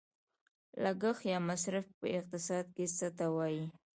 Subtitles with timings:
[0.83, 3.65] لګښت یا مصرف په اقتصاد کې څه ته وايي؟